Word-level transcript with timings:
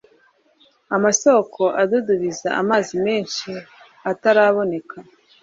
Amasōko 0.95 1.63
adudubiza 1.81 2.49
amazi 2.61 2.93
menshi 3.05 3.51
ataraboneka 4.11 4.95